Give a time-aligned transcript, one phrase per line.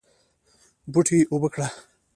[0.91, 1.67] بوټي اوبه کړه